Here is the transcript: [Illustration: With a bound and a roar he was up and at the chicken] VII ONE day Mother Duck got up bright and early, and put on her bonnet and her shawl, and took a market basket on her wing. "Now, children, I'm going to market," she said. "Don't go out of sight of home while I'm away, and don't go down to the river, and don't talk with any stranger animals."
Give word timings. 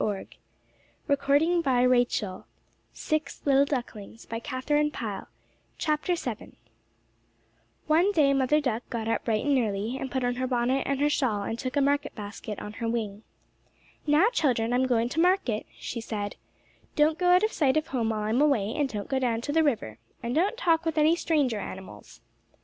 [Illustration: 0.01 0.41
With 1.07 1.19
a 1.23 1.23
bound 1.23 1.41
and 1.43 1.67
a 1.67 1.87
roar 1.87 1.87
he 1.93 1.97
was 1.99 2.23
up 2.23 2.47
and 2.47 2.47
at 3.13 3.69
the 3.69 4.39
chicken] 5.77 6.55
VII 6.55 6.55
ONE 7.85 8.11
day 8.11 8.33
Mother 8.33 8.59
Duck 8.59 8.81
got 8.89 9.07
up 9.07 9.23
bright 9.23 9.45
and 9.45 9.59
early, 9.59 9.99
and 9.99 10.09
put 10.09 10.23
on 10.23 10.37
her 10.37 10.47
bonnet 10.47 10.87
and 10.87 10.99
her 11.01 11.07
shawl, 11.07 11.43
and 11.43 11.59
took 11.59 11.75
a 11.77 11.81
market 11.81 12.15
basket 12.15 12.57
on 12.59 12.73
her 12.81 12.89
wing. 12.89 13.21
"Now, 14.07 14.31
children, 14.31 14.73
I'm 14.73 14.87
going 14.87 15.07
to 15.09 15.19
market," 15.19 15.67
she 15.77 16.01
said. 16.01 16.35
"Don't 16.95 17.19
go 17.19 17.27
out 17.27 17.43
of 17.43 17.51
sight 17.53 17.77
of 17.77 17.89
home 17.89 18.09
while 18.09 18.21
I'm 18.21 18.41
away, 18.41 18.73
and 18.73 18.89
don't 18.89 19.07
go 19.07 19.19
down 19.19 19.41
to 19.41 19.51
the 19.51 19.61
river, 19.63 19.99
and 20.23 20.33
don't 20.33 20.57
talk 20.57 20.83
with 20.83 20.97
any 20.97 21.15
stranger 21.15 21.59
animals." 21.59 22.21